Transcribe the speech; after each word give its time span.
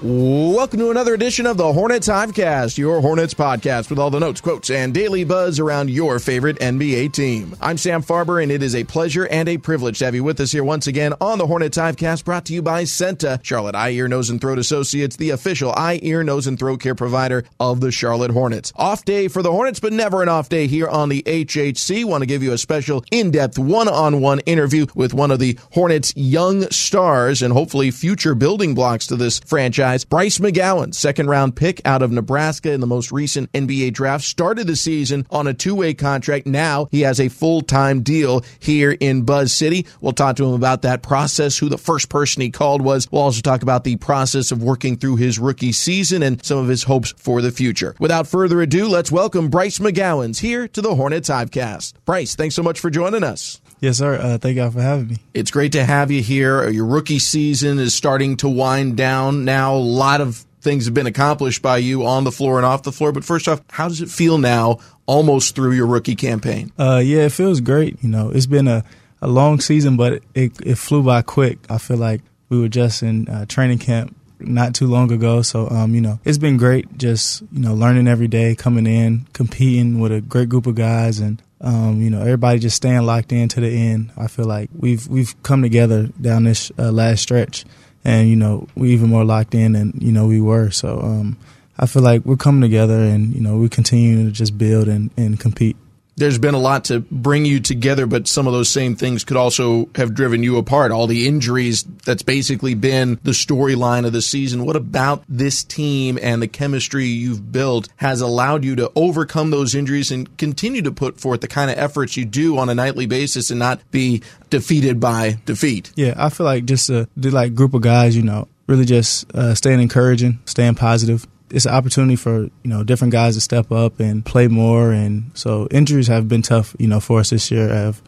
Welcome 0.00 0.78
to 0.78 0.92
another 0.92 1.12
edition 1.12 1.44
of 1.44 1.56
the 1.56 1.72
Hornets 1.72 2.06
Hivecast, 2.06 2.78
your 2.78 3.00
Hornets 3.00 3.34
podcast 3.34 3.90
with 3.90 3.98
all 3.98 4.10
the 4.10 4.20
notes, 4.20 4.40
quotes, 4.40 4.70
and 4.70 4.94
daily 4.94 5.24
buzz 5.24 5.58
around 5.58 5.90
your 5.90 6.20
favorite 6.20 6.56
NBA 6.60 7.12
team. 7.12 7.56
I'm 7.60 7.76
Sam 7.78 8.04
Farber, 8.04 8.40
and 8.40 8.52
it 8.52 8.62
is 8.62 8.76
a 8.76 8.84
pleasure 8.84 9.26
and 9.26 9.48
a 9.48 9.58
privilege 9.58 9.98
to 9.98 10.04
have 10.04 10.14
you 10.14 10.22
with 10.22 10.38
us 10.38 10.52
here 10.52 10.62
once 10.62 10.86
again 10.86 11.14
on 11.20 11.38
the 11.38 11.48
Hornets 11.48 11.76
Hivecast, 11.76 12.24
brought 12.24 12.44
to 12.44 12.54
you 12.54 12.62
by 12.62 12.84
CEENTA, 12.84 13.40
Charlotte 13.42 13.74
Eye, 13.74 13.90
Ear, 13.90 14.06
Nose, 14.06 14.30
and 14.30 14.40
Throat 14.40 14.60
Associates, 14.60 15.16
the 15.16 15.30
official 15.30 15.72
eye, 15.72 15.98
ear, 16.04 16.22
nose, 16.22 16.46
and 16.46 16.60
throat 16.60 16.78
care 16.78 16.94
provider 16.94 17.42
of 17.58 17.80
the 17.80 17.90
Charlotte 17.90 18.30
Hornets. 18.30 18.72
Off 18.76 19.04
day 19.04 19.26
for 19.26 19.42
the 19.42 19.50
Hornets, 19.50 19.80
but 19.80 19.92
never 19.92 20.22
an 20.22 20.28
off 20.28 20.48
day 20.48 20.68
here 20.68 20.86
on 20.86 21.08
the 21.08 21.24
HHC. 21.24 22.04
Want 22.04 22.22
to 22.22 22.26
give 22.26 22.44
you 22.44 22.52
a 22.52 22.58
special 22.58 23.04
in-depth 23.10 23.58
one-on-one 23.58 24.38
interview 24.46 24.86
with 24.94 25.12
one 25.12 25.32
of 25.32 25.40
the 25.40 25.58
Hornets' 25.72 26.12
young 26.14 26.70
stars 26.70 27.42
and 27.42 27.52
hopefully 27.52 27.90
future 27.90 28.36
building 28.36 28.76
blocks 28.76 29.08
to 29.08 29.16
this 29.16 29.40
franchise. 29.40 29.87
Bryce 29.88 30.38
McGowens, 30.38 30.96
second 30.96 31.28
round 31.28 31.56
pick 31.56 31.80
out 31.86 32.02
of 32.02 32.12
Nebraska 32.12 32.72
in 32.72 32.80
the 32.80 32.86
most 32.86 33.10
recent 33.10 33.50
NBA 33.52 33.94
draft, 33.94 34.24
started 34.24 34.66
the 34.66 34.76
season 34.76 35.26
on 35.30 35.46
a 35.46 35.54
two 35.54 35.74
way 35.74 35.94
contract. 35.94 36.46
Now 36.46 36.88
he 36.90 37.00
has 37.02 37.18
a 37.18 37.28
full 37.28 37.62
time 37.62 38.02
deal 38.02 38.44
here 38.58 38.90
in 38.90 39.22
Buzz 39.22 39.52
City. 39.52 39.86
We'll 40.00 40.12
talk 40.12 40.36
to 40.36 40.44
him 40.44 40.52
about 40.52 40.82
that 40.82 41.02
process, 41.02 41.56
who 41.56 41.68
the 41.68 41.78
first 41.78 42.08
person 42.10 42.42
he 42.42 42.50
called 42.50 42.82
was. 42.82 43.10
We'll 43.10 43.22
also 43.22 43.40
talk 43.40 43.62
about 43.62 43.84
the 43.84 43.96
process 43.96 44.52
of 44.52 44.62
working 44.62 44.96
through 44.96 45.16
his 45.16 45.38
rookie 45.38 45.72
season 45.72 46.22
and 46.22 46.44
some 46.44 46.58
of 46.58 46.68
his 46.68 46.82
hopes 46.82 47.14
for 47.16 47.40
the 47.40 47.50
future. 47.50 47.94
Without 47.98 48.26
further 48.26 48.60
ado, 48.60 48.88
let's 48.88 49.10
welcome 49.10 49.48
Bryce 49.48 49.78
McGowens 49.78 50.40
here 50.40 50.68
to 50.68 50.82
the 50.82 50.94
Hornets 50.94 51.30
Hivecast. 51.30 51.94
Bryce, 52.04 52.34
thanks 52.34 52.54
so 52.54 52.62
much 52.62 52.78
for 52.78 52.90
joining 52.90 53.24
us. 53.24 53.60
Yes, 53.80 53.98
sir. 53.98 54.18
Uh, 54.20 54.38
thank 54.38 54.56
y'all 54.56 54.70
for 54.70 54.82
having 54.82 55.08
me. 55.08 55.16
It's 55.34 55.50
great 55.50 55.72
to 55.72 55.84
have 55.84 56.10
you 56.10 56.22
here. 56.22 56.68
Your 56.68 56.86
rookie 56.86 57.20
season 57.20 57.78
is 57.78 57.94
starting 57.94 58.36
to 58.38 58.48
wind 58.48 58.96
down 58.96 59.44
now. 59.44 59.74
A 59.74 59.76
lot 59.76 60.20
of 60.20 60.44
things 60.60 60.86
have 60.86 60.94
been 60.94 61.06
accomplished 61.06 61.62
by 61.62 61.78
you 61.78 62.04
on 62.04 62.24
the 62.24 62.32
floor 62.32 62.56
and 62.56 62.66
off 62.66 62.82
the 62.82 62.92
floor. 62.92 63.12
But 63.12 63.24
first 63.24 63.46
off, 63.46 63.62
how 63.70 63.88
does 63.88 64.00
it 64.00 64.10
feel 64.10 64.38
now, 64.38 64.78
almost 65.06 65.54
through 65.54 65.72
your 65.72 65.86
rookie 65.86 66.16
campaign? 66.16 66.72
Uh, 66.78 67.00
yeah, 67.04 67.20
it 67.20 67.32
feels 67.32 67.60
great. 67.60 68.02
You 68.02 68.08
know, 68.08 68.30
it's 68.30 68.46
been 68.46 68.66
a, 68.66 68.84
a 69.22 69.28
long 69.28 69.60
season, 69.60 69.96
but 69.96 70.22
it, 70.34 70.52
it 70.64 70.74
flew 70.74 71.02
by 71.02 71.22
quick. 71.22 71.58
I 71.70 71.78
feel 71.78 71.98
like 71.98 72.22
we 72.48 72.60
were 72.60 72.68
just 72.68 73.02
in 73.02 73.28
uh, 73.28 73.46
training 73.46 73.78
camp 73.78 74.16
not 74.40 74.74
too 74.74 74.86
long 74.86 75.12
ago. 75.12 75.42
So, 75.42 75.68
um, 75.68 75.94
you 75.94 76.00
know, 76.00 76.18
it's 76.24 76.38
been 76.38 76.56
great 76.56 76.98
just, 76.98 77.42
you 77.52 77.60
know, 77.60 77.74
learning 77.74 78.08
every 78.08 78.28
day, 78.28 78.54
coming 78.54 78.86
in, 78.86 79.26
competing 79.32 80.00
with 80.00 80.12
a 80.12 80.20
great 80.20 80.48
group 80.48 80.66
of 80.66 80.74
guys 80.74 81.20
and 81.20 81.40
um, 81.60 82.00
you 82.00 82.10
know, 82.10 82.20
everybody 82.20 82.58
just 82.58 82.76
staying 82.76 83.02
locked 83.02 83.32
in 83.32 83.48
to 83.48 83.60
the 83.60 83.68
end. 83.68 84.12
I 84.16 84.28
feel 84.28 84.46
like 84.46 84.70
we've 84.76 85.06
we've 85.08 85.40
come 85.42 85.62
together 85.62 86.08
down 86.20 86.44
this 86.44 86.70
uh, 86.78 86.92
last 86.92 87.22
stretch, 87.22 87.64
and 88.04 88.28
you 88.28 88.36
know, 88.36 88.68
we 88.76 88.92
even 88.92 89.08
more 89.08 89.24
locked 89.24 89.54
in 89.54 89.72
than 89.72 89.92
you 89.98 90.12
know 90.12 90.26
we 90.26 90.40
were. 90.40 90.70
So 90.70 91.00
um, 91.00 91.36
I 91.78 91.86
feel 91.86 92.02
like 92.02 92.24
we're 92.24 92.36
coming 92.36 92.60
together, 92.60 92.98
and 92.98 93.34
you 93.34 93.40
know, 93.40 93.56
we 93.56 93.68
continue 93.68 94.24
to 94.24 94.30
just 94.30 94.56
build 94.56 94.88
and, 94.88 95.10
and 95.16 95.38
compete 95.38 95.76
there's 96.18 96.38
been 96.38 96.54
a 96.54 96.58
lot 96.58 96.84
to 96.86 97.00
bring 97.00 97.44
you 97.44 97.60
together, 97.60 98.06
but 98.06 98.28
some 98.28 98.46
of 98.46 98.52
those 98.52 98.68
same 98.68 98.96
things 98.96 99.24
could 99.24 99.36
also 99.36 99.88
have 99.94 100.14
driven 100.14 100.42
you 100.42 100.58
apart. 100.58 100.92
All 100.92 101.06
the 101.06 101.26
injuries, 101.26 101.84
that's 102.04 102.22
basically 102.22 102.74
been 102.74 103.18
the 103.22 103.30
storyline 103.30 104.06
of 104.06 104.12
the 104.12 104.22
season. 104.22 104.64
What 104.64 104.76
about 104.76 105.24
this 105.28 105.64
team 105.64 106.18
and 106.20 106.42
the 106.42 106.48
chemistry 106.48 107.06
you've 107.06 107.52
built 107.52 107.88
has 107.96 108.20
allowed 108.20 108.64
you 108.64 108.76
to 108.76 108.90
overcome 108.94 109.50
those 109.50 109.74
injuries 109.74 110.10
and 110.10 110.36
continue 110.36 110.82
to 110.82 110.92
put 110.92 111.20
forth 111.20 111.40
the 111.40 111.48
kind 111.48 111.70
of 111.70 111.78
efforts 111.78 112.16
you 112.16 112.24
do 112.24 112.58
on 112.58 112.68
a 112.68 112.74
nightly 112.74 113.06
basis 113.06 113.50
and 113.50 113.58
not 113.58 113.80
be 113.90 114.22
defeated 114.50 115.00
by 115.00 115.38
defeat? 115.46 115.92
Yeah, 115.96 116.14
I 116.16 116.30
feel 116.30 116.44
like 116.44 116.64
just 116.64 116.90
a 116.90 117.08
like 117.16 117.54
group 117.54 117.74
of 117.74 117.82
guys, 117.82 118.16
you 118.16 118.22
know, 118.22 118.48
really 118.66 118.84
just 118.84 119.32
uh, 119.34 119.54
staying 119.54 119.80
encouraging, 119.80 120.40
staying 120.44 120.74
positive, 120.74 121.26
it's 121.50 121.66
an 121.66 121.74
opportunity 121.74 122.16
for 122.16 122.42
you 122.42 122.50
know 122.64 122.84
different 122.84 123.12
guys 123.12 123.34
to 123.34 123.40
step 123.40 123.72
up 123.72 124.00
and 124.00 124.24
play 124.24 124.48
more. 124.48 124.92
And 124.92 125.30
so 125.34 125.68
injuries 125.70 126.08
have 126.08 126.28
been 126.28 126.42
tough, 126.42 126.74
you 126.78 126.88
know, 126.88 127.00
for 127.00 127.20
us 127.20 127.30
this 127.30 127.50
year. 127.50 127.68
Have 127.68 128.02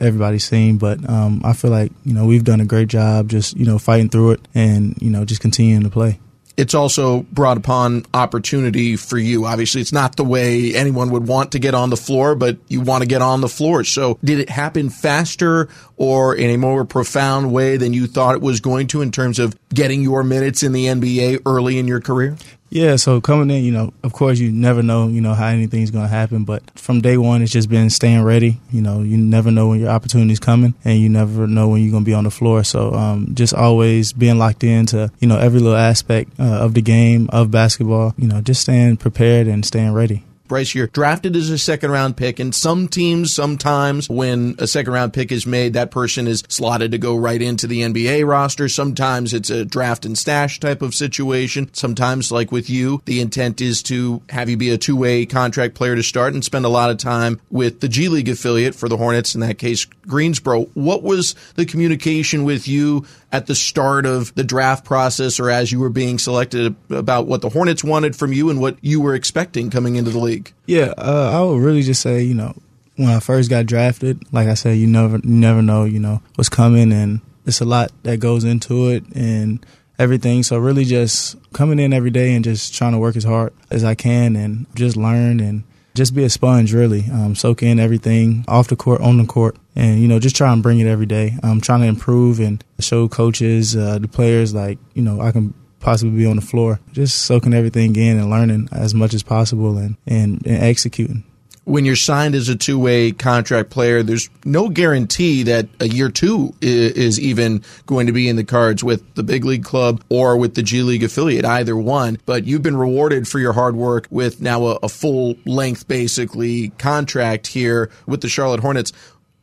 everybody's 0.00 0.44
seen, 0.44 0.78
but 0.78 1.08
um, 1.08 1.40
I 1.44 1.52
feel 1.52 1.70
like 1.70 1.92
you 2.04 2.14
know 2.14 2.26
we've 2.26 2.44
done 2.44 2.60
a 2.60 2.66
great 2.66 2.88
job 2.88 3.28
just 3.28 3.56
you 3.56 3.64
know 3.64 3.78
fighting 3.78 4.08
through 4.08 4.32
it 4.32 4.48
and 4.54 4.96
you 5.00 5.10
know 5.10 5.24
just 5.24 5.40
continuing 5.40 5.84
to 5.84 5.90
play 5.90 6.18
it's 6.56 6.74
also 6.74 7.22
brought 7.32 7.58
upon 7.58 8.04
opportunity 8.14 8.96
for 8.96 9.18
you. 9.18 9.44
Obviously, 9.44 9.80
it's 9.80 9.92
not 9.92 10.16
the 10.16 10.24
way 10.24 10.74
anyone 10.74 11.10
would 11.10 11.28
want 11.28 11.52
to 11.52 11.58
get 11.58 11.74
on 11.74 11.90
the 11.90 11.96
floor, 11.96 12.34
but 12.34 12.56
you 12.68 12.80
want 12.80 13.02
to 13.02 13.06
get 13.06 13.20
on 13.20 13.42
the 13.42 13.48
floor. 13.48 13.84
So, 13.84 14.18
did 14.24 14.40
it 14.40 14.48
happen 14.48 14.88
faster 14.88 15.68
or 15.96 16.34
in 16.34 16.50
a 16.50 16.56
more 16.56 16.84
profound 16.84 17.52
way 17.52 17.76
than 17.76 17.92
you 17.92 18.06
thought 18.06 18.34
it 18.34 18.40
was 18.42 18.60
going 18.60 18.86
to 18.88 19.02
in 19.02 19.10
terms 19.10 19.38
of 19.38 19.54
getting 19.70 20.02
your 20.02 20.22
minutes 20.22 20.62
in 20.62 20.72
the 20.72 20.86
NBA 20.86 21.42
early 21.46 21.78
in 21.78 21.88
your 21.88 22.00
career? 22.00 22.36
Yeah, 22.68 22.96
so 22.96 23.20
coming 23.20 23.48
in, 23.56 23.64
you 23.64 23.70
know, 23.70 23.92
of 24.02 24.12
course, 24.12 24.38
you 24.38 24.50
never 24.50 24.82
know, 24.82 25.06
you 25.06 25.20
know, 25.20 25.34
how 25.34 25.46
anything's 25.46 25.92
going 25.92 26.04
to 26.04 26.10
happen. 26.10 26.44
But 26.44 26.62
from 26.78 27.00
day 27.00 27.16
one, 27.16 27.42
it's 27.42 27.52
just 27.52 27.68
been 27.68 27.90
staying 27.90 28.22
ready. 28.22 28.60
You 28.72 28.82
know, 28.82 29.02
you 29.02 29.16
never 29.16 29.50
know 29.50 29.68
when 29.68 29.80
your 29.80 29.90
opportunity's 29.90 30.40
coming, 30.40 30.74
and 30.84 30.98
you 30.98 31.08
never 31.08 31.46
know 31.46 31.68
when 31.68 31.82
you're 31.82 31.92
going 31.92 32.04
to 32.04 32.08
be 32.08 32.14
on 32.14 32.24
the 32.24 32.30
floor. 32.30 32.64
So 32.64 32.92
um, 32.92 33.34
just 33.34 33.54
always 33.54 34.12
being 34.12 34.38
locked 34.38 34.64
into, 34.64 35.10
you 35.20 35.28
know, 35.28 35.38
every 35.38 35.60
little 35.60 35.78
aspect 35.78 36.32
uh, 36.40 36.42
of 36.42 36.74
the 36.74 36.82
game 36.82 37.30
of 37.32 37.50
basketball. 37.50 38.14
You 38.18 38.26
know, 38.26 38.40
just 38.40 38.62
staying 38.62 38.96
prepared 38.96 39.46
and 39.46 39.64
staying 39.64 39.92
ready. 39.92 40.24
Bryce, 40.48 40.74
you're 40.74 40.86
drafted 40.86 41.36
as 41.36 41.50
a 41.50 41.58
second 41.58 41.90
round 41.90 42.16
pick, 42.16 42.38
and 42.38 42.54
some 42.54 42.88
teams, 42.88 43.34
sometimes 43.34 44.08
when 44.08 44.54
a 44.58 44.66
second 44.66 44.92
round 44.92 45.12
pick 45.12 45.32
is 45.32 45.46
made, 45.46 45.72
that 45.72 45.90
person 45.90 46.26
is 46.26 46.42
slotted 46.48 46.92
to 46.92 46.98
go 46.98 47.16
right 47.16 47.40
into 47.40 47.66
the 47.66 47.82
NBA 47.82 48.26
roster. 48.26 48.68
Sometimes 48.68 49.34
it's 49.34 49.50
a 49.50 49.64
draft 49.64 50.04
and 50.04 50.16
stash 50.16 50.60
type 50.60 50.82
of 50.82 50.94
situation. 50.94 51.70
Sometimes, 51.72 52.30
like 52.30 52.52
with 52.52 52.70
you, 52.70 53.02
the 53.04 53.20
intent 53.20 53.60
is 53.60 53.82
to 53.84 54.22
have 54.30 54.48
you 54.48 54.56
be 54.56 54.70
a 54.70 54.78
two 54.78 54.96
way 54.96 55.26
contract 55.26 55.74
player 55.74 55.96
to 55.96 56.02
start 56.02 56.34
and 56.34 56.44
spend 56.44 56.64
a 56.64 56.70
lot 56.70 56.90
of 56.90 56.98
time 56.98 57.40
with 57.50 57.80
the 57.80 57.88
G 57.88 58.08
League 58.08 58.28
affiliate 58.28 58.74
for 58.74 58.88
the 58.88 58.96
Hornets, 58.96 59.34
in 59.34 59.40
that 59.40 59.58
case, 59.58 59.84
Greensboro. 60.06 60.62
What 60.74 61.02
was 61.02 61.34
the 61.54 61.66
communication 61.66 62.44
with 62.44 62.68
you 62.68 63.04
at 63.32 63.46
the 63.46 63.54
start 63.54 64.06
of 64.06 64.34
the 64.34 64.44
draft 64.44 64.84
process 64.84 65.40
or 65.40 65.50
as 65.50 65.72
you 65.72 65.80
were 65.80 65.90
being 65.90 66.18
selected 66.18 66.74
about 66.90 67.26
what 67.26 67.42
the 67.42 67.48
Hornets 67.48 67.82
wanted 67.82 68.16
from 68.16 68.32
you 68.32 68.50
and 68.50 68.60
what 68.60 68.76
you 68.82 69.00
were 69.00 69.14
expecting 69.14 69.70
coming 69.70 69.96
into 69.96 70.10
the 70.10 70.18
league? 70.18 70.52
Yeah, 70.66 70.94
uh, 70.96 71.32
I 71.34 71.42
would 71.42 71.60
really 71.60 71.82
just 71.82 72.02
say, 72.02 72.22
you 72.22 72.34
know, 72.34 72.54
when 72.96 73.08
I 73.08 73.20
first 73.20 73.50
got 73.50 73.66
drafted, 73.66 74.32
like 74.32 74.48
I 74.48 74.54
said, 74.54 74.78
you 74.78 74.86
never 74.86 75.18
never 75.22 75.62
know, 75.62 75.84
you 75.84 76.00
know, 76.00 76.22
what's 76.36 76.48
coming 76.48 76.92
and 76.92 77.20
it's 77.44 77.60
a 77.60 77.64
lot 77.64 77.92
that 78.02 78.18
goes 78.18 78.44
into 78.44 78.88
it 78.88 79.04
and 79.14 79.64
everything. 79.98 80.42
So 80.42 80.58
really 80.58 80.84
just 80.84 81.36
coming 81.52 81.78
in 81.78 81.92
every 81.92 82.10
day 82.10 82.34
and 82.34 82.44
just 82.44 82.74
trying 82.74 82.92
to 82.92 82.98
work 82.98 83.16
as 83.16 83.24
hard 83.24 83.52
as 83.70 83.84
I 83.84 83.94
can 83.94 84.36
and 84.36 84.66
just 84.74 84.96
learn 84.96 85.40
and 85.40 85.64
just 85.96 86.14
be 86.14 86.24
a 86.24 86.30
sponge, 86.30 86.72
really. 86.72 87.04
Um, 87.10 87.34
soak 87.34 87.62
in 87.62 87.80
everything 87.80 88.44
off 88.46 88.68
the 88.68 88.76
court, 88.76 89.00
on 89.00 89.18
the 89.18 89.26
court, 89.26 89.56
and 89.74 90.00
you 90.00 90.06
know, 90.06 90.18
just 90.18 90.36
try 90.36 90.52
and 90.52 90.62
bring 90.62 90.78
it 90.78 90.86
every 90.86 91.06
day. 91.06 91.36
I'm 91.42 91.60
trying 91.60 91.80
to 91.80 91.86
improve 91.86 92.38
and 92.38 92.62
show 92.78 93.08
coaches, 93.08 93.76
uh, 93.76 93.98
the 93.98 94.08
players, 94.08 94.54
like 94.54 94.78
you 94.94 95.02
know, 95.02 95.20
I 95.20 95.32
can 95.32 95.54
possibly 95.80 96.16
be 96.16 96.26
on 96.26 96.36
the 96.36 96.42
floor. 96.42 96.80
Just 96.92 97.22
soaking 97.22 97.54
everything 97.54 97.96
in 97.96 98.18
and 98.18 98.30
learning 98.30 98.68
as 98.72 98.94
much 98.94 99.14
as 99.14 99.22
possible 99.22 99.78
and, 99.78 99.96
and, 100.06 100.44
and 100.46 100.62
executing 100.62 101.24
when 101.66 101.84
you're 101.84 101.96
signed 101.96 102.36
as 102.36 102.48
a 102.48 102.54
two 102.54 102.78
way 102.78 103.10
contract 103.10 103.70
player, 103.70 104.02
there's 104.04 104.30
no 104.44 104.68
guarantee 104.68 105.42
that 105.42 105.68
a 105.80 105.88
year 105.88 106.08
two 106.08 106.54
is 106.62 107.18
even 107.18 107.60
going 107.86 108.06
to 108.06 108.12
be 108.12 108.28
in 108.28 108.36
the 108.36 108.44
cards 108.44 108.84
with 108.84 109.14
the 109.16 109.24
big 109.24 109.44
league 109.44 109.64
club 109.64 110.00
or 110.08 110.36
with 110.36 110.54
the 110.54 110.62
G 110.62 110.82
League 110.82 111.02
affiliate, 111.02 111.44
either 111.44 111.76
one. 111.76 112.18
But 112.24 112.44
you've 112.44 112.62
been 112.62 112.76
rewarded 112.76 113.26
for 113.26 113.40
your 113.40 113.52
hard 113.52 113.74
work 113.74 114.06
with 114.10 114.40
now 114.40 114.64
a, 114.64 114.78
a 114.84 114.88
full 114.88 115.34
length, 115.44 115.88
basically, 115.88 116.68
contract 116.78 117.48
here 117.48 117.90
with 118.06 118.20
the 118.20 118.28
Charlotte 118.28 118.60
Hornets. 118.60 118.92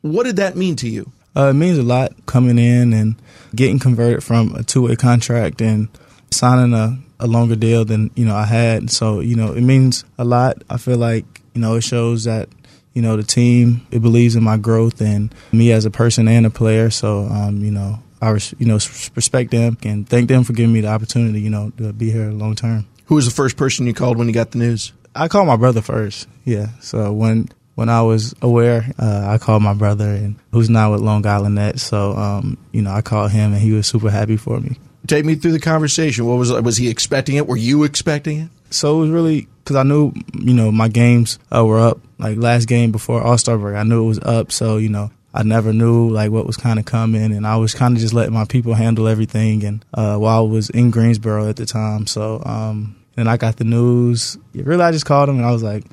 What 0.00 0.24
did 0.24 0.36
that 0.36 0.56
mean 0.56 0.76
to 0.76 0.88
you? 0.88 1.12
Uh, 1.36 1.48
it 1.48 1.54
means 1.54 1.76
a 1.76 1.82
lot 1.82 2.14
coming 2.24 2.58
in 2.58 2.94
and 2.94 3.16
getting 3.54 3.78
converted 3.78 4.24
from 4.24 4.54
a 4.54 4.62
two 4.62 4.88
way 4.88 4.96
contract 4.96 5.60
and 5.60 5.88
signing 6.30 6.72
a, 6.72 6.98
a 7.20 7.26
longer 7.26 7.56
deal 7.56 7.84
than 7.84 8.10
you 8.14 8.24
know 8.24 8.34
I 8.34 8.46
had. 8.46 8.88
So 8.90 9.20
you 9.20 9.36
know 9.36 9.52
it 9.52 9.62
means 9.62 10.06
a 10.16 10.24
lot. 10.24 10.62
I 10.70 10.78
feel 10.78 10.96
like 10.96 11.42
you 11.54 11.60
know, 11.60 11.74
it 11.76 11.82
shows 11.82 12.24
that 12.24 12.48
you 12.92 13.02
know 13.02 13.16
the 13.16 13.22
team 13.22 13.86
it 13.90 14.00
believes 14.00 14.36
in 14.36 14.42
my 14.44 14.56
growth 14.56 15.00
and 15.00 15.34
me 15.52 15.72
as 15.72 15.84
a 15.84 15.90
person 15.90 16.28
and 16.28 16.46
a 16.46 16.50
player. 16.50 16.90
So 16.90 17.24
um, 17.24 17.64
you 17.64 17.70
know, 17.70 17.98
I 18.20 18.30
res- 18.30 18.54
you 18.58 18.66
know 18.66 18.78
respect 19.14 19.50
them 19.50 19.78
and 19.82 20.08
thank 20.08 20.28
them 20.28 20.44
for 20.44 20.52
giving 20.52 20.72
me 20.72 20.80
the 20.80 20.88
opportunity. 20.88 21.40
You 21.40 21.50
know, 21.50 21.70
to 21.78 21.92
be 21.92 22.10
here 22.10 22.30
long 22.30 22.54
term. 22.54 22.86
Who 23.06 23.16
was 23.16 23.26
the 23.26 23.34
first 23.34 23.56
person 23.56 23.86
you 23.86 23.94
called 23.94 24.16
when 24.16 24.28
you 24.28 24.34
got 24.34 24.52
the 24.52 24.58
news? 24.58 24.92
I 25.14 25.28
called 25.28 25.46
my 25.46 25.56
brother 25.56 25.82
first. 25.82 26.28
Yeah. 26.44 26.68
So 26.80 27.12
when 27.12 27.48
when 27.74 27.88
I 27.88 28.02
was 28.02 28.34
aware, 28.40 28.86
uh, 28.98 29.26
I 29.26 29.38
called 29.38 29.62
my 29.62 29.74
brother, 29.74 30.08
and 30.08 30.36
who's 30.52 30.70
now 30.70 30.92
with 30.92 31.00
Long 31.00 31.26
Island 31.26 31.56
Nets. 31.56 31.82
So 31.82 32.12
um, 32.12 32.58
you 32.72 32.82
know, 32.82 32.92
I 32.92 33.02
called 33.02 33.32
him, 33.32 33.52
and 33.52 33.60
he 33.60 33.72
was 33.72 33.86
super 33.86 34.10
happy 34.10 34.36
for 34.36 34.60
me. 34.60 34.78
Take 35.06 35.24
me 35.24 35.34
through 35.34 35.52
the 35.52 35.60
conversation. 35.60 36.24
What 36.26 36.38
was 36.38 36.52
was 36.52 36.76
he 36.76 36.88
expecting 36.88 37.36
it? 37.36 37.46
Were 37.46 37.56
you 37.56 37.84
expecting 37.84 38.40
it? 38.40 38.50
So 38.74 38.98
it 38.98 39.00
was 39.02 39.10
really 39.10 39.48
because 39.62 39.76
I 39.76 39.82
knew, 39.82 40.12
you 40.34 40.52
know, 40.52 40.70
my 40.72 40.88
games 40.88 41.38
uh, 41.54 41.64
were 41.64 41.80
up. 41.80 42.00
Like 42.18 42.38
last 42.38 42.66
game 42.66 42.92
before 42.92 43.22
All 43.22 43.38
Star 43.38 43.58
break, 43.58 43.76
I 43.76 43.82
knew 43.82 44.04
it 44.04 44.08
was 44.08 44.20
up. 44.20 44.52
So 44.52 44.76
you 44.76 44.88
know, 44.88 45.10
I 45.32 45.42
never 45.42 45.72
knew 45.72 46.10
like 46.10 46.30
what 46.30 46.46
was 46.46 46.56
kind 46.56 46.78
of 46.78 46.84
coming, 46.84 47.32
and 47.32 47.46
I 47.46 47.56
was 47.56 47.74
kind 47.74 47.96
of 47.96 48.00
just 48.00 48.14
letting 48.14 48.34
my 48.34 48.44
people 48.44 48.74
handle 48.74 49.08
everything. 49.08 49.64
And 49.64 49.84
uh, 49.94 50.16
while 50.16 50.38
I 50.38 50.48
was 50.48 50.70
in 50.70 50.90
Greensboro 50.90 51.48
at 51.48 51.56
the 51.56 51.66
time, 51.66 52.06
so 52.06 52.42
um, 52.44 52.96
and 53.16 53.28
I 53.28 53.36
got 53.36 53.56
the 53.56 53.64
news. 53.64 54.38
Really, 54.54 54.82
I 54.82 54.92
just 54.92 55.06
called 55.06 55.28
him 55.28 55.38
and 55.38 55.46
I 55.46 55.52
was 55.52 55.62
like, 55.62 55.84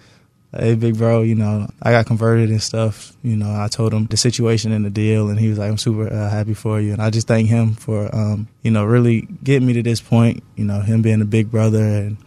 "Hey, 0.52 0.76
big 0.76 0.98
bro, 0.98 1.22
you 1.22 1.36
know, 1.36 1.68
I 1.82 1.92
got 1.92 2.06
converted 2.08 2.50
and 2.50 2.62
stuff. 2.62 3.16
You 3.24 3.36
know, 3.36 3.52
I 3.52 3.68
told 3.68 3.94
him 3.94 4.06
the 4.08 4.18
situation 4.18 4.72
and 4.72 4.86
the 4.86 4.90
deal, 4.90 5.30
and 5.30 5.40
he 5.40 5.50
was 5.50 5.58
like, 5.60 5.70
"I'm 5.70 5.78
super 5.78 6.12
uh, 6.12 6.30
happy 6.30 6.54
for 6.54 6.80
you." 6.80 6.94
And 6.94 7.02
I 7.02 7.10
just 7.10 7.28
thank 7.28 7.48
him 7.48 7.74
for, 7.74 8.14
um, 8.16 8.48
you 8.64 8.72
know, 8.72 8.86
really 8.86 9.28
getting 9.44 9.68
me 9.68 9.74
to 9.74 9.84
this 9.84 10.02
point. 10.02 10.44
You 10.56 10.66
know, 10.66 10.82
him 10.82 11.02
being 11.02 11.22
a 11.22 11.26
big 11.26 11.52
brother 11.52 11.84
and 11.84 12.18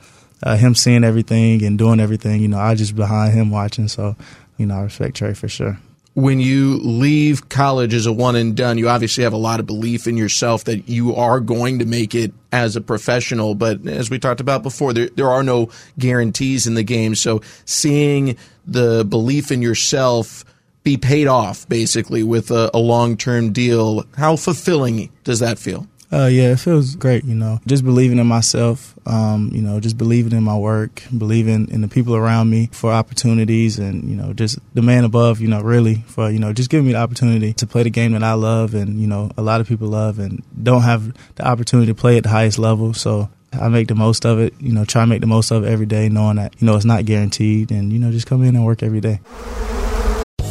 uh, 0.44 0.56
him 0.56 0.74
seeing 0.74 1.02
everything 1.02 1.64
and 1.64 1.78
doing 1.78 1.98
everything, 1.98 2.40
you 2.40 2.48
know, 2.48 2.58
I 2.58 2.74
just 2.74 2.94
behind 2.94 3.32
him 3.32 3.50
watching. 3.50 3.88
So, 3.88 4.14
you 4.58 4.66
know, 4.66 4.76
I 4.76 4.82
respect 4.82 5.16
Trey 5.16 5.32
for 5.32 5.48
sure. 5.48 5.78
When 6.12 6.38
you 6.38 6.78
leave 6.78 7.48
college 7.48 7.92
as 7.92 8.06
a 8.06 8.12
one 8.12 8.36
and 8.36 8.56
done, 8.56 8.78
you 8.78 8.88
obviously 8.88 9.24
have 9.24 9.32
a 9.32 9.38
lot 9.38 9.58
of 9.58 9.66
belief 9.66 10.06
in 10.06 10.16
yourself 10.16 10.64
that 10.64 10.88
you 10.88 11.16
are 11.16 11.40
going 11.40 11.80
to 11.80 11.86
make 11.86 12.14
it 12.14 12.32
as 12.52 12.76
a 12.76 12.80
professional. 12.80 13.56
But 13.56 13.84
as 13.88 14.10
we 14.10 14.20
talked 14.20 14.40
about 14.40 14.62
before, 14.62 14.92
there, 14.92 15.08
there 15.16 15.28
are 15.28 15.42
no 15.42 15.70
guarantees 15.98 16.68
in 16.68 16.74
the 16.74 16.84
game. 16.84 17.16
So 17.16 17.40
seeing 17.64 18.36
the 18.64 19.04
belief 19.04 19.50
in 19.50 19.60
yourself 19.60 20.44
be 20.84 20.96
paid 20.98 21.26
off 21.26 21.68
basically 21.68 22.22
with 22.22 22.50
a, 22.52 22.70
a 22.72 22.78
long 22.78 23.16
term 23.16 23.52
deal, 23.52 24.04
how 24.16 24.36
fulfilling 24.36 25.10
does 25.24 25.40
that 25.40 25.58
feel? 25.58 25.88
Uh, 26.14 26.26
yeah, 26.26 26.52
it 26.52 26.60
feels 26.60 26.94
great, 26.94 27.24
you 27.24 27.34
know. 27.34 27.60
Just 27.66 27.84
believing 27.84 28.18
in 28.18 28.26
myself, 28.28 28.94
um, 29.04 29.50
you 29.52 29.60
know, 29.60 29.80
just 29.80 29.98
believing 29.98 30.30
in 30.30 30.44
my 30.44 30.56
work, 30.56 31.02
believing 31.18 31.68
in 31.70 31.80
the 31.80 31.88
people 31.88 32.14
around 32.14 32.48
me 32.48 32.68
for 32.70 32.92
opportunities 32.92 33.80
and, 33.80 34.08
you 34.08 34.14
know, 34.14 34.32
just 34.32 34.60
the 34.74 34.82
man 34.82 35.02
above, 35.02 35.40
you 35.40 35.48
know, 35.48 35.60
really 35.60 36.04
for, 36.06 36.30
you 36.30 36.38
know, 36.38 36.52
just 36.52 36.70
giving 36.70 36.86
me 36.86 36.92
the 36.92 37.00
opportunity 37.00 37.52
to 37.54 37.66
play 37.66 37.82
the 37.82 37.90
game 37.90 38.12
that 38.12 38.22
I 38.22 38.34
love 38.34 38.74
and, 38.74 39.00
you 39.00 39.08
know, 39.08 39.32
a 39.36 39.42
lot 39.42 39.60
of 39.60 39.66
people 39.66 39.88
love 39.88 40.20
and 40.20 40.40
don't 40.62 40.82
have 40.82 41.12
the 41.34 41.44
opportunity 41.44 41.88
to 41.90 41.96
play 41.96 42.16
at 42.16 42.22
the 42.22 42.28
highest 42.28 42.60
level. 42.60 42.94
So 42.94 43.28
I 43.52 43.66
make 43.66 43.88
the 43.88 43.96
most 43.96 44.24
of 44.24 44.38
it, 44.38 44.54
you 44.60 44.72
know, 44.72 44.84
try 44.84 45.02
to 45.02 45.08
make 45.08 45.20
the 45.20 45.26
most 45.26 45.50
of 45.50 45.64
it 45.64 45.68
every 45.68 45.86
day, 45.86 46.08
knowing 46.08 46.36
that, 46.36 46.54
you 46.60 46.66
know, 46.66 46.76
it's 46.76 46.84
not 46.84 47.06
guaranteed 47.06 47.72
and, 47.72 47.92
you 47.92 47.98
know, 47.98 48.12
just 48.12 48.28
come 48.28 48.44
in 48.44 48.54
and 48.54 48.64
work 48.64 48.84
every 48.84 49.00
day. 49.00 49.18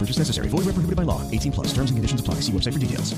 No 0.00 0.04
purchase 0.04 0.18
necessary. 0.18 0.48
Void 0.48 0.64
where 0.64 0.72
prohibited 0.72 0.96
by 0.96 1.02
law. 1.02 1.30
18 1.30 1.52
plus. 1.52 1.66
Terms 1.74 1.90
and 1.90 1.98
conditions 1.98 2.22
apply. 2.22 2.36
See 2.36 2.52
website 2.52 2.72
for 2.72 2.78
details. 2.78 3.14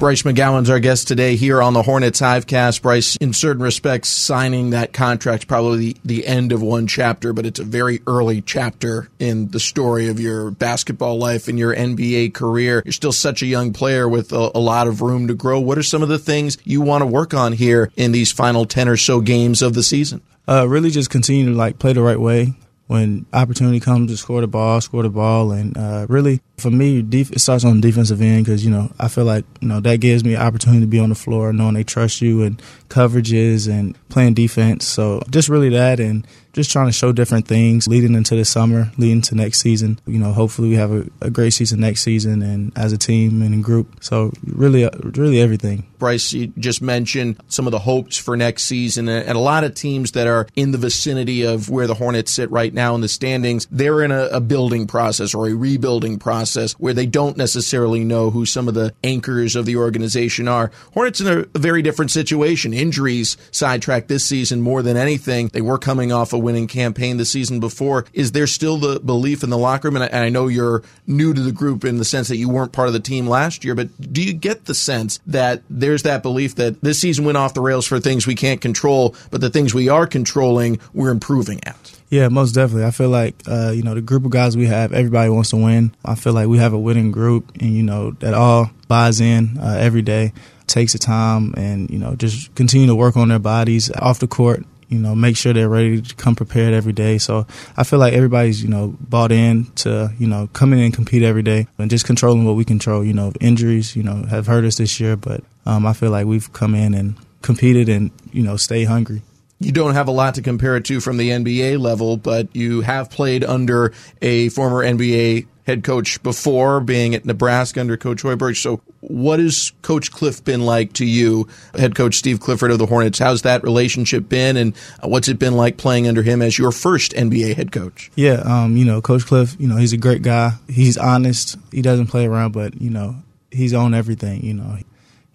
Bryce 0.00 0.22
McGowens 0.22 0.68
our 0.68 0.80
guest 0.80 1.06
today 1.06 1.36
here 1.36 1.62
on 1.62 1.74
the 1.74 1.82
Hornets 1.82 2.20
Hivecast. 2.20 2.82
Bryce, 2.82 3.14
in 3.18 3.32
certain 3.32 3.62
respects, 3.62 4.08
signing 4.08 4.70
that 4.70 4.92
contract 4.92 5.46
probably 5.46 5.92
the, 5.92 5.96
the 6.04 6.26
end 6.26 6.50
of 6.50 6.60
one 6.60 6.88
chapter, 6.88 7.32
but 7.32 7.46
it's 7.46 7.60
a 7.60 7.64
very 7.64 8.00
early 8.08 8.42
chapter 8.42 9.08
in 9.20 9.52
the 9.52 9.60
story 9.60 10.08
of 10.08 10.18
your 10.18 10.50
basketball 10.50 11.18
life 11.18 11.46
and 11.46 11.56
your 11.56 11.72
NBA 11.72 12.34
career. 12.34 12.82
You're 12.84 12.90
still 12.90 13.12
such 13.12 13.42
a 13.42 13.46
young 13.46 13.72
player 13.72 14.08
with 14.08 14.32
a, 14.32 14.50
a 14.56 14.58
lot 14.58 14.88
of 14.88 15.02
room 15.02 15.28
to 15.28 15.34
grow. 15.34 15.60
What 15.60 15.78
are 15.78 15.84
some 15.84 16.02
of 16.02 16.08
the 16.08 16.18
things 16.18 16.58
you 16.64 16.80
want 16.80 17.02
to 17.02 17.06
work 17.06 17.32
on 17.32 17.52
here 17.52 17.92
in 17.94 18.10
these 18.10 18.32
final 18.32 18.64
10 18.64 18.88
or 18.88 18.96
so 18.96 19.20
games 19.20 19.62
of 19.62 19.74
the 19.74 19.84
season? 19.84 20.20
Uh, 20.48 20.66
really 20.66 20.90
just 20.90 21.10
continue 21.10 21.44
to 21.44 21.52
like 21.52 21.78
play 21.78 21.92
the 21.92 22.02
right 22.02 22.18
way 22.18 22.56
when 22.92 23.24
opportunity 23.32 23.80
comes 23.80 24.10
to 24.10 24.18
score 24.18 24.42
the 24.42 24.46
ball, 24.46 24.80
score 24.82 25.02
the 25.02 25.08
ball, 25.08 25.50
and 25.50 25.76
uh, 25.78 26.04
really 26.10 26.42
for 26.62 26.70
me, 26.70 27.02
def- 27.02 27.32
it 27.32 27.40
starts 27.40 27.64
on 27.64 27.80
the 27.80 27.88
defensive 27.88 28.22
end 28.22 28.44
because 28.44 28.64
you 28.64 28.70
know 28.70 28.90
I 28.98 29.08
feel 29.08 29.24
like 29.24 29.44
you 29.60 29.68
know 29.68 29.80
that 29.80 30.00
gives 30.00 30.24
me 30.24 30.36
opportunity 30.36 30.80
to 30.80 30.86
be 30.86 31.00
on 31.00 31.08
the 31.08 31.14
floor, 31.14 31.52
knowing 31.52 31.74
they 31.74 31.84
trust 31.84 32.22
you 32.22 32.42
and 32.42 32.62
coverages 32.88 33.68
and 33.68 33.96
playing 34.08 34.34
defense. 34.34 34.86
So 34.86 35.22
just 35.30 35.48
really 35.48 35.70
that, 35.70 35.98
and 36.00 36.26
just 36.52 36.70
trying 36.70 36.86
to 36.86 36.92
show 36.92 37.12
different 37.12 37.48
things 37.48 37.88
leading 37.88 38.14
into 38.14 38.36
the 38.36 38.44
summer, 38.44 38.92
leading 38.98 39.22
to 39.22 39.34
next 39.34 39.60
season. 39.60 39.98
You 40.06 40.18
know, 40.18 40.32
hopefully 40.32 40.68
we 40.68 40.74
have 40.76 40.92
a, 40.92 41.06
a 41.20 41.30
great 41.30 41.52
season 41.52 41.80
next 41.80 42.02
season 42.02 42.42
and 42.42 42.76
as 42.76 42.92
a 42.92 42.98
team 42.98 43.42
and 43.42 43.54
in 43.54 43.62
group. 43.62 44.02
So 44.02 44.32
really, 44.44 44.84
uh, 44.84 44.90
really 45.02 45.40
everything. 45.40 45.86
Bryce, 45.98 46.32
you 46.32 46.48
just 46.58 46.82
mentioned 46.82 47.40
some 47.48 47.66
of 47.66 47.70
the 47.70 47.78
hopes 47.78 48.16
for 48.16 48.36
next 48.36 48.64
season, 48.64 49.08
and 49.08 49.36
a 49.36 49.40
lot 49.40 49.64
of 49.64 49.74
teams 49.74 50.12
that 50.12 50.26
are 50.26 50.46
in 50.56 50.72
the 50.72 50.78
vicinity 50.78 51.44
of 51.44 51.70
where 51.70 51.86
the 51.86 51.94
Hornets 51.94 52.32
sit 52.32 52.50
right 52.50 52.74
now 52.74 52.94
in 52.94 53.00
the 53.00 53.08
standings, 53.08 53.66
they're 53.70 54.02
in 54.02 54.10
a, 54.10 54.24
a 54.26 54.40
building 54.40 54.86
process 54.86 55.34
or 55.34 55.48
a 55.48 55.54
rebuilding 55.54 56.18
process 56.18 56.51
where 56.74 56.94
they 56.94 57.06
don't 57.06 57.36
necessarily 57.36 58.04
know 58.04 58.30
who 58.30 58.46
some 58.46 58.68
of 58.68 58.74
the 58.74 58.94
anchors 59.02 59.56
of 59.56 59.66
the 59.66 59.76
organization 59.76 60.48
are. 60.48 60.70
Hornets 60.94 61.20
in 61.20 61.26
a, 61.26 61.40
a 61.54 61.58
very 61.58 61.82
different 61.82 62.10
situation. 62.10 62.72
Injuries 62.72 63.36
sidetracked 63.50 64.08
this 64.08 64.24
season 64.24 64.60
more 64.60 64.82
than 64.82 64.96
anything. 64.96 65.48
They 65.48 65.60
were 65.60 65.78
coming 65.78 66.12
off 66.12 66.32
a 66.32 66.38
winning 66.38 66.66
campaign 66.66 67.16
the 67.16 67.24
season 67.24 67.60
before. 67.60 68.06
Is 68.12 68.32
there 68.32 68.46
still 68.46 68.78
the 68.78 69.00
belief 69.00 69.42
in 69.42 69.50
the 69.50 69.58
locker 69.58 69.88
room? 69.88 69.96
And 69.96 70.04
I, 70.04 70.08
and 70.08 70.24
I 70.24 70.28
know 70.28 70.48
you're 70.48 70.82
new 71.06 71.34
to 71.34 71.40
the 71.40 71.52
group 71.52 71.84
in 71.84 71.98
the 71.98 72.04
sense 72.04 72.28
that 72.28 72.36
you 72.36 72.48
weren't 72.48 72.72
part 72.72 72.88
of 72.88 72.94
the 72.94 73.00
team 73.00 73.26
last 73.26 73.64
year, 73.64 73.74
but 73.74 74.12
do 74.12 74.22
you 74.22 74.32
get 74.32 74.64
the 74.64 74.74
sense 74.74 75.20
that 75.26 75.62
there's 75.70 76.02
that 76.02 76.22
belief 76.22 76.56
that 76.56 76.80
this 76.82 76.98
season 76.98 77.24
went 77.24 77.38
off 77.38 77.54
the 77.54 77.60
rails 77.60 77.86
for 77.86 78.00
things 78.00 78.26
we 78.26 78.34
can't 78.34 78.60
control, 78.60 79.14
but 79.30 79.40
the 79.40 79.50
things 79.50 79.74
we 79.74 79.88
are 79.88 80.06
controlling, 80.06 80.78
we're 80.92 81.10
improving 81.10 81.60
at? 81.64 82.01
Yeah, 82.12 82.28
most 82.28 82.52
definitely. 82.52 82.84
I 82.84 82.90
feel 82.90 83.08
like 83.08 83.42
uh, 83.48 83.70
you 83.70 83.82
know 83.82 83.94
the 83.94 84.02
group 84.02 84.26
of 84.26 84.30
guys 84.30 84.54
we 84.54 84.66
have, 84.66 84.92
everybody 84.92 85.30
wants 85.30 85.48
to 85.48 85.56
win. 85.56 85.94
I 86.04 86.14
feel 86.14 86.34
like 86.34 86.46
we 86.46 86.58
have 86.58 86.74
a 86.74 86.78
winning 86.78 87.10
group, 87.10 87.50
and 87.58 87.74
you 87.74 87.82
know 87.82 88.10
that 88.20 88.34
all 88.34 88.70
buys 88.86 89.18
in 89.22 89.56
uh, 89.58 89.78
every 89.80 90.02
day, 90.02 90.34
takes 90.66 90.92
the 90.92 90.98
time, 90.98 91.54
and 91.56 91.88
you 91.88 91.98
know 91.98 92.14
just 92.14 92.54
continue 92.54 92.86
to 92.88 92.94
work 92.94 93.16
on 93.16 93.28
their 93.28 93.38
bodies 93.38 93.90
off 93.92 94.18
the 94.18 94.26
court. 94.26 94.62
You 94.88 94.98
know, 94.98 95.14
make 95.14 95.38
sure 95.38 95.54
they're 95.54 95.70
ready 95.70 96.02
to 96.02 96.14
come 96.16 96.34
prepared 96.34 96.74
every 96.74 96.92
day. 96.92 97.16
So 97.16 97.46
I 97.78 97.82
feel 97.82 97.98
like 97.98 98.12
everybody's 98.12 98.62
you 98.62 98.68
know 98.68 98.94
bought 99.00 99.32
in 99.32 99.72
to 99.76 100.12
you 100.18 100.26
know 100.26 100.50
come 100.52 100.74
in 100.74 100.80
and 100.80 100.92
compete 100.92 101.22
every 101.22 101.42
day, 101.42 101.66
and 101.78 101.88
just 101.88 102.04
controlling 102.04 102.44
what 102.44 102.56
we 102.56 102.66
control. 102.66 103.02
You 103.02 103.14
know, 103.14 103.32
injuries 103.40 103.96
you 103.96 104.02
know 104.02 104.24
have 104.24 104.46
hurt 104.46 104.66
us 104.66 104.76
this 104.76 105.00
year, 105.00 105.16
but 105.16 105.42
um, 105.64 105.86
I 105.86 105.94
feel 105.94 106.10
like 106.10 106.26
we've 106.26 106.52
come 106.52 106.74
in 106.74 106.92
and 106.92 107.16
competed 107.40 107.88
and 107.88 108.10
you 108.32 108.42
know 108.42 108.58
stay 108.58 108.84
hungry 108.84 109.22
you 109.62 109.72
don't 109.72 109.94
have 109.94 110.08
a 110.08 110.12
lot 110.12 110.34
to 110.34 110.42
compare 110.42 110.76
it 110.76 110.84
to 110.86 111.00
from 111.00 111.16
the 111.16 111.30
NBA 111.30 111.78
level, 111.78 112.16
but 112.16 112.54
you 112.54 112.80
have 112.82 113.10
played 113.10 113.44
under 113.44 113.92
a 114.20 114.48
former 114.50 114.84
NBA 114.84 115.46
head 115.64 115.84
coach 115.84 116.22
before, 116.22 116.80
being 116.80 117.14
at 117.14 117.24
Nebraska 117.24 117.80
under 117.80 117.96
Coach 117.96 118.22
Hoiberg. 118.22 118.56
So, 118.56 118.80
what 119.00 119.38
has 119.38 119.72
Coach 119.82 120.10
Cliff 120.12 120.44
been 120.44 120.62
like 120.62 120.92
to 120.94 121.04
you, 121.04 121.48
head 121.74 121.94
coach 121.94 122.16
Steve 122.16 122.40
Clifford 122.40 122.70
of 122.70 122.78
the 122.78 122.86
Hornets? 122.86 123.18
How's 123.18 123.42
that 123.42 123.62
relationship 123.62 124.28
been, 124.28 124.56
and 124.56 124.76
what's 125.02 125.28
it 125.28 125.38
been 125.38 125.56
like 125.56 125.76
playing 125.76 126.08
under 126.08 126.22
him 126.22 126.42
as 126.42 126.58
your 126.58 126.72
first 126.72 127.12
NBA 127.12 127.54
head 127.54 127.72
coach? 127.72 128.10
Yeah, 128.14 128.42
um, 128.44 128.76
you 128.76 128.84
know, 128.84 129.00
Coach 129.00 129.26
Cliff, 129.26 129.56
you 129.58 129.68
know, 129.68 129.76
he's 129.76 129.92
a 129.92 129.98
great 129.98 130.22
guy. 130.22 130.52
He's 130.68 130.98
honest. 130.98 131.56
He 131.70 131.82
doesn't 131.82 132.08
play 132.08 132.26
around, 132.26 132.52
but 132.52 132.80
you 132.80 132.90
know, 132.90 133.16
he's 133.50 133.74
on 133.74 133.94
everything. 133.94 134.44
You 134.44 134.54
know, 134.54 134.78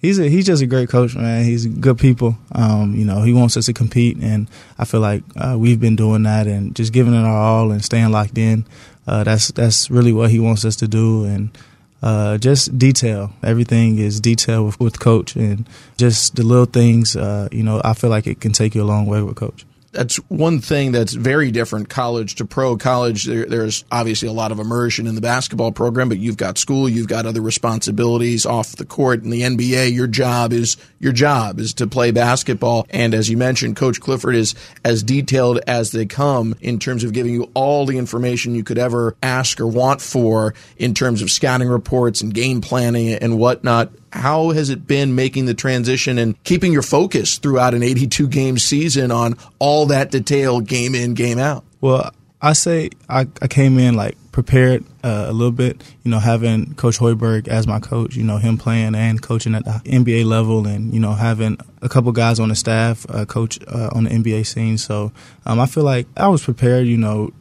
he's 0.01 0.19
a, 0.19 0.29
he's 0.29 0.45
just 0.45 0.61
a 0.61 0.67
great 0.67 0.89
coach, 0.89 1.15
man. 1.15 1.45
He's 1.45 1.65
good 1.65 1.97
people. 1.97 2.37
Um, 2.51 2.95
you 2.95 3.05
know, 3.05 3.21
he 3.21 3.33
wants 3.33 3.57
us 3.57 3.65
to 3.65 3.73
compete, 3.73 4.17
and 4.17 4.47
I 4.77 4.85
feel 4.85 4.99
like 4.99 5.23
uh, 5.35 5.55
we've 5.57 5.79
been 5.79 5.95
doing 5.95 6.23
that 6.23 6.47
and 6.47 6.75
just 6.75 6.93
giving 6.93 7.13
it 7.13 7.25
our 7.25 7.37
all 7.37 7.71
and 7.71 7.83
staying 7.83 8.11
locked 8.11 8.37
in. 8.37 8.65
Uh, 9.05 9.23
that's 9.23 9.49
that's 9.51 9.89
really 9.89 10.13
what 10.13 10.31
he 10.31 10.39
wants 10.39 10.65
us 10.65 10.75
to 10.77 10.87
do, 10.87 11.25
and 11.25 11.57
uh, 12.01 12.37
just 12.37 12.77
detail. 12.77 13.31
Everything 13.43 13.97
is 13.97 14.19
detail 14.19 14.65
with, 14.65 14.79
with 14.79 14.99
coach, 14.99 15.35
and 15.35 15.67
just 15.97 16.35
the 16.35 16.43
little 16.43 16.65
things. 16.65 17.15
Uh, 17.15 17.47
you 17.51 17.63
know, 17.63 17.81
I 17.83 17.93
feel 17.93 18.09
like 18.09 18.27
it 18.27 18.41
can 18.41 18.51
take 18.51 18.75
you 18.75 18.83
a 18.83 18.85
long 18.85 19.05
way 19.05 19.21
with 19.21 19.35
coach 19.35 19.66
that's 19.97 20.17
one 20.29 20.59
thing 20.59 20.91
that's 20.91 21.13
very 21.13 21.49
different 21.49 21.89
college 21.89 22.35
to 22.35 22.45
pro. 22.45 22.77
College 22.77 23.25
there, 23.25 23.45
there's 23.45 23.83
obviously 23.91 24.27
a 24.27 24.31
lot 24.31 24.51
of 24.51 24.59
immersion 24.59 25.07
in 25.07 25.15
the 25.15 25.21
basketball 25.21 25.71
program 25.71 26.07
but 26.07 26.19
you've 26.19 26.37
got 26.37 26.57
school 26.59 26.87
you've 26.87 27.07
got 27.07 27.25
other 27.25 27.41
responsibilities 27.41 28.45
off 28.45 28.75
the 28.75 28.85
court. 28.85 29.23
In 29.23 29.31
the 29.31 29.41
nba 29.41 29.91
your 29.91 30.05
job 30.05 30.53
is 30.53 30.77
your 30.99 31.13
job 31.13 31.59
is 31.59 31.73
to 31.75 31.87
play 31.87 32.11
basketball. 32.11 32.85
And 32.91 33.15
as 33.15 33.29
you 33.29 33.37
mentioned 33.37 33.75
coach 33.75 33.99
clifford 33.99 34.35
is 34.35 34.53
as 34.85 35.01
detailed 35.01 35.59
as 35.65 35.91
they 35.91 36.05
come 36.05 36.55
in 36.61 36.77
terms 36.77 37.03
of 37.03 37.13
giving 37.13 37.33
you 37.33 37.49
all 37.55 37.87
the 37.87 37.97
information 37.97 38.53
you 38.53 38.63
could 38.63 38.77
ever 38.77 39.15
ask 39.23 39.59
or 39.59 39.67
want 39.67 40.01
for 40.01 40.53
in 40.77 40.93
terms 40.93 41.23
of 41.23 41.31
scouting 41.31 41.69
reports 41.69 42.21
and 42.21 42.33
game 42.33 42.61
planning 42.61 43.13
and 43.13 43.39
whatnot 43.39 43.89
how 44.11 44.49
has 44.51 44.69
it 44.69 44.87
been 44.87 45.15
making 45.15 45.45
the 45.45 45.53
transition 45.53 46.17
and 46.17 46.41
keeping 46.43 46.73
your 46.73 46.81
focus 46.81 47.37
throughout 47.37 47.73
an 47.73 47.83
82 47.83 48.27
game 48.27 48.57
season 48.57 49.11
on 49.11 49.37
all 49.59 49.87
that 49.87 50.11
detail 50.11 50.61
game 50.61 50.95
in, 50.95 51.13
game 51.13 51.39
out? 51.39 51.63
Well, 51.81 52.11
I 52.41 52.53
say 52.53 52.89
I, 53.09 53.27
I 53.41 53.47
came 53.47 53.77
in 53.79 53.95
like 53.95 54.15
prepared 54.31 54.85
uh, 55.03 55.25
a 55.27 55.33
little 55.33 55.51
bit, 55.51 55.81
you 56.03 56.11
know, 56.11 56.19
having 56.19 56.75
Coach 56.75 56.99
Hoiberg 56.99 57.47
as 57.47 57.65
my 57.65 57.79
coach, 57.79 58.15
you 58.15 58.23
know, 58.23 58.37
him 58.37 58.57
playing 58.57 58.93
and 58.93 59.19
coaching 59.19 59.55
at 59.55 59.65
the 59.65 59.81
NBA 59.85 60.25
level 60.25 60.67
and, 60.67 60.93
you 60.93 60.99
know, 60.99 61.13
having 61.13 61.57
a 61.81 61.89
couple 61.89 62.11
guys 62.11 62.39
on 62.39 62.49
the 62.49 62.55
staff, 62.55 63.05
uh, 63.09 63.25
coach 63.25 63.57
uh, 63.67 63.89
on 63.93 64.03
the 64.03 64.11
NBA 64.11 64.45
scene. 64.45 64.77
So 64.77 65.11
um, 65.47 65.59
I 65.59 65.65
feel 65.65 65.83
like 65.83 66.05
I 66.15 66.27
was 66.27 66.43
prepared, 66.43 66.85
you 66.85 66.97
know, 66.97 67.31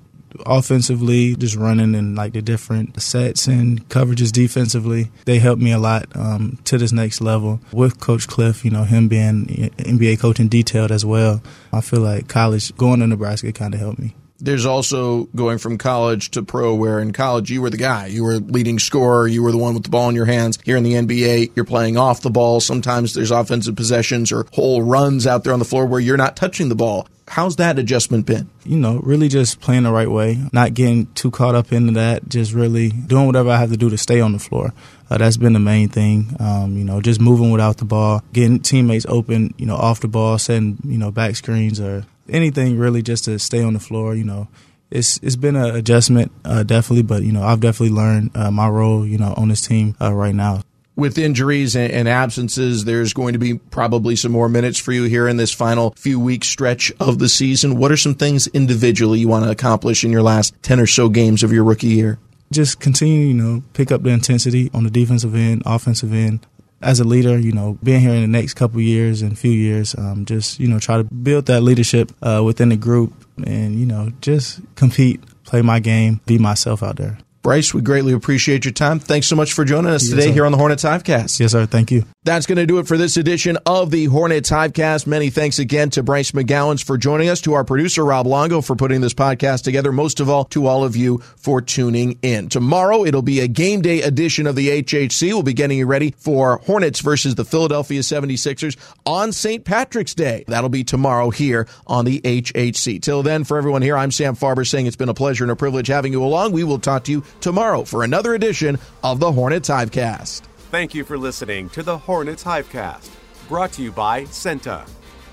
offensively, 0.44 1.36
just 1.36 1.56
running 1.56 1.94
in 1.94 2.14
like 2.14 2.32
the 2.32 2.42
different 2.42 3.00
sets 3.00 3.46
and 3.46 3.88
coverages 3.88 4.32
defensively. 4.32 5.10
They 5.24 5.38
helped 5.38 5.62
me 5.62 5.72
a 5.72 5.78
lot 5.78 6.06
um, 6.14 6.58
to 6.64 6.78
this 6.78 6.92
next 6.92 7.20
level 7.20 7.60
with 7.72 8.00
Coach 8.00 8.26
Cliff. 8.28 8.64
You 8.64 8.70
know, 8.70 8.84
him 8.84 9.08
being 9.08 9.46
NBA 9.46 10.20
coaching 10.20 10.48
detailed 10.48 10.92
as 10.92 11.04
well. 11.04 11.42
I 11.72 11.80
feel 11.80 12.00
like 12.00 12.28
college 12.28 12.74
going 12.76 13.00
to 13.00 13.06
Nebraska 13.06 13.52
kind 13.52 13.74
of 13.74 13.80
helped 13.80 13.98
me 13.98 14.14
there's 14.38 14.66
also 14.66 15.24
going 15.34 15.58
from 15.58 15.78
college 15.78 16.30
to 16.32 16.42
pro 16.42 16.74
where 16.74 17.00
in 17.00 17.12
college 17.12 17.50
you 17.50 17.62
were 17.62 17.70
the 17.70 17.76
guy 17.76 18.06
you 18.06 18.22
were 18.22 18.36
leading 18.36 18.78
scorer 18.78 19.26
you 19.26 19.42
were 19.42 19.52
the 19.52 19.58
one 19.58 19.74
with 19.74 19.84
the 19.84 19.88
ball 19.88 20.08
in 20.08 20.14
your 20.14 20.26
hands 20.26 20.58
here 20.64 20.76
in 20.76 20.82
the 20.82 20.92
nba 20.92 21.50
you're 21.56 21.64
playing 21.64 21.96
off 21.96 22.20
the 22.20 22.30
ball 22.30 22.60
sometimes 22.60 23.14
there's 23.14 23.30
offensive 23.30 23.76
possessions 23.76 24.30
or 24.32 24.46
whole 24.52 24.82
runs 24.82 25.26
out 25.26 25.44
there 25.44 25.52
on 25.52 25.58
the 25.58 25.64
floor 25.64 25.86
where 25.86 26.00
you're 26.00 26.16
not 26.16 26.36
touching 26.36 26.68
the 26.68 26.74
ball 26.74 27.08
how's 27.28 27.56
that 27.56 27.78
adjustment 27.78 28.24
been 28.24 28.48
you 28.64 28.76
know 28.76 28.98
really 28.98 29.28
just 29.28 29.60
playing 29.60 29.82
the 29.82 29.90
right 29.90 30.10
way 30.10 30.38
not 30.52 30.74
getting 30.74 31.06
too 31.14 31.30
caught 31.30 31.54
up 31.54 31.72
into 31.72 31.92
that 31.92 32.28
just 32.28 32.52
really 32.52 32.90
doing 32.90 33.26
whatever 33.26 33.50
i 33.50 33.56
have 33.56 33.70
to 33.70 33.76
do 33.76 33.90
to 33.90 33.98
stay 33.98 34.20
on 34.20 34.32
the 34.32 34.38
floor 34.38 34.72
uh, 35.10 35.18
that's 35.18 35.36
been 35.36 35.52
the 35.52 35.58
main 35.58 35.88
thing 35.88 36.36
um, 36.40 36.76
you 36.76 36.84
know 36.84 37.00
just 37.00 37.20
moving 37.20 37.50
without 37.50 37.78
the 37.78 37.84
ball 37.84 38.22
getting 38.32 38.60
teammates 38.60 39.06
open 39.08 39.52
you 39.58 39.66
know 39.66 39.76
off 39.76 40.00
the 40.00 40.08
ball 40.08 40.38
setting 40.38 40.78
you 40.84 40.98
know 40.98 41.10
back 41.10 41.34
screens 41.34 41.80
or 41.80 42.04
anything 42.28 42.78
really 42.78 43.02
just 43.02 43.24
to 43.24 43.38
stay 43.38 43.62
on 43.62 43.74
the 43.74 43.80
floor. 43.80 44.14
You 44.14 44.24
know, 44.24 44.48
it's 44.90 45.18
it's 45.18 45.36
been 45.36 45.56
an 45.56 45.74
adjustment 45.74 46.32
uh, 46.44 46.62
definitely, 46.62 47.02
but 47.02 47.22
you 47.22 47.32
know 47.32 47.42
I've 47.42 47.60
definitely 47.60 47.96
learned 47.96 48.30
uh, 48.34 48.50
my 48.50 48.68
role. 48.68 49.06
You 49.06 49.18
know, 49.18 49.34
on 49.36 49.48
this 49.48 49.66
team 49.66 49.96
uh, 50.00 50.12
right 50.12 50.34
now. 50.34 50.62
With 50.96 51.18
injuries 51.18 51.76
and 51.76 52.08
absences, 52.08 52.86
there's 52.86 53.12
going 53.12 53.34
to 53.34 53.38
be 53.38 53.58
probably 53.58 54.16
some 54.16 54.32
more 54.32 54.48
minutes 54.48 54.78
for 54.78 54.92
you 54.92 55.04
here 55.04 55.28
in 55.28 55.36
this 55.36 55.52
final 55.52 55.90
few 55.90 56.18
week 56.18 56.42
stretch 56.42 56.90
of 56.98 57.18
the 57.18 57.28
season. 57.28 57.76
What 57.76 57.92
are 57.92 57.98
some 57.98 58.14
things 58.14 58.46
individually 58.48 59.18
you 59.20 59.28
want 59.28 59.44
to 59.44 59.50
accomplish 59.50 60.04
in 60.04 60.10
your 60.10 60.22
last 60.22 60.54
10 60.62 60.80
or 60.80 60.86
so 60.86 61.10
games 61.10 61.42
of 61.42 61.52
your 61.52 61.64
rookie 61.64 61.88
year? 61.88 62.18
Just 62.50 62.80
continue, 62.80 63.26
you 63.26 63.34
know, 63.34 63.62
pick 63.74 63.92
up 63.92 64.04
the 64.04 64.10
intensity 64.10 64.70
on 64.72 64.84
the 64.84 64.90
defensive 64.90 65.34
end, 65.34 65.62
offensive 65.66 66.14
end, 66.14 66.46
as 66.80 67.00
a 67.00 67.04
leader, 67.04 67.38
you 67.38 67.52
know, 67.52 67.78
being 67.82 68.00
here 68.00 68.14
in 68.14 68.22
the 68.22 68.28
next 68.28 68.54
couple 68.54 68.80
years 68.80 69.22
and 69.22 69.38
few 69.38 69.50
years, 69.50 69.94
um, 69.96 70.24
just 70.24 70.60
you 70.60 70.68
know, 70.68 70.78
try 70.78 70.96
to 70.96 71.04
build 71.04 71.46
that 71.46 71.62
leadership 71.62 72.12
uh, 72.22 72.42
within 72.44 72.68
the 72.68 72.76
group, 72.76 73.12
and 73.44 73.78
you 73.78 73.86
know, 73.86 74.12
just 74.20 74.60
compete, 74.76 75.20
play 75.44 75.62
my 75.62 75.80
game, 75.80 76.20
be 76.26 76.38
myself 76.38 76.82
out 76.82 76.96
there. 76.96 77.18
Bryce, 77.46 77.72
we 77.72 77.80
greatly 77.80 78.12
appreciate 78.12 78.64
your 78.64 78.72
time. 78.72 78.98
Thanks 78.98 79.28
so 79.28 79.36
much 79.36 79.52
for 79.52 79.64
joining 79.64 79.92
us 79.92 80.02
yes, 80.02 80.10
today 80.10 80.26
sir. 80.26 80.32
here 80.32 80.46
on 80.46 80.50
the 80.50 80.58
Hornets 80.58 80.82
Hivecast. 80.82 81.38
Yes, 81.38 81.52
sir. 81.52 81.64
Thank 81.64 81.92
you. 81.92 82.04
That's 82.24 82.44
going 82.44 82.58
to 82.58 82.66
do 82.66 82.80
it 82.80 82.88
for 82.88 82.96
this 82.96 83.16
edition 83.16 83.56
of 83.64 83.92
the 83.92 84.06
Hornets 84.06 84.50
Hivecast. 84.50 85.06
Many 85.06 85.30
thanks 85.30 85.60
again 85.60 85.90
to 85.90 86.02
Bryce 86.02 86.32
McGowens 86.32 86.82
for 86.82 86.98
joining 86.98 87.28
us, 87.28 87.40
to 87.42 87.54
our 87.54 87.62
producer 87.62 88.04
Rob 88.04 88.26
Longo 88.26 88.60
for 88.60 88.74
putting 88.74 89.00
this 89.00 89.14
podcast 89.14 89.62
together, 89.62 89.92
most 89.92 90.18
of 90.18 90.28
all 90.28 90.44
to 90.46 90.66
all 90.66 90.82
of 90.82 90.96
you 90.96 91.18
for 91.36 91.62
tuning 91.62 92.18
in. 92.22 92.48
Tomorrow 92.48 93.04
it'll 93.04 93.22
be 93.22 93.38
a 93.38 93.46
game 93.46 93.80
day 93.80 94.02
edition 94.02 94.48
of 94.48 94.56
the 94.56 94.82
HHC. 94.82 95.28
We'll 95.28 95.44
be 95.44 95.54
getting 95.54 95.78
you 95.78 95.86
ready 95.86 96.14
for 96.18 96.58
Hornets 96.66 96.98
versus 96.98 97.36
the 97.36 97.44
Philadelphia 97.44 98.00
76ers 98.00 98.76
on 99.06 99.30
St. 99.30 99.64
Patrick's 99.64 100.16
Day. 100.16 100.42
That'll 100.48 100.68
be 100.68 100.82
tomorrow 100.82 101.30
here 101.30 101.68
on 101.86 102.06
the 102.06 102.20
HHC. 102.22 103.00
Till 103.00 103.22
then, 103.22 103.44
for 103.44 103.56
everyone 103.56 103.82
here, 103.82 103.96
I'm 103.96 104.10
Sam 104.10 104.34
Farber 104.34 104.66
saying 104.66 104.86
it's 104.86 104.96
been 104.96 105.08
a 105.08 105.14
pleasure 105.14 105.44
and 105.44 105.52
a 105.52 105.54
privilege 105.54 105.86
having 105.86 106.10
you 106.10 106.24
along. 106.24 106.50
We 106.50 106.64
will 106.64 106.80
talk 106.80 107.04
to 107.04 107.12
you 107.12 107.22
tomorrow 107.40 107.84
for 107.84 108.04
another 108.04 108.34
edition 108.34 108.78
of 109.02 109.20
the 109.20 109.32
Hornets 109.32 109.68
Hivecast. 109.68 110.42
Thank 110.70 110.94
you 110.94 111.04
for 111.04 111.16
listening 111.16 111.68
to 111.70 111.82
the 111.82 111.96
Hornets 111.96 112.44
Hivecast, 112.44 113.10
brought 113.48 113.72
to 113.72 113.82
you 113.82 113.92
by 113.92 114.24
CEENTA, 114.24 114.88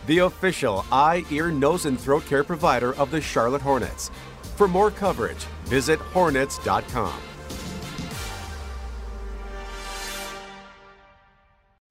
the 0.08 0.20
official 0.20 0.86
eye, 0.92 1.26
ear, 1.32 1.52
nose, 1.52 1.86
and 1.86 2.00
throat 2.00 2.26
care 2.26 2.44
provider 2.44 2.94
of 2.96 3.12
the 3.12 3.22
Charlotte 3.22 3.62
Hornets. 3.62 4.12
For 4.56 4.68
more 4.68 4.92
coverage, 4.92 5.44
visit 5.66 6.00
hornets.com. 6.00 7.14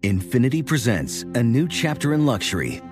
Infiniti 0.02 0.66
presents 0.66 1.22
a 1.22 1.42
new 1.42 1.68
chapter 1.68 2.12
in 2.12 2.26
luxury, 2.26 2.82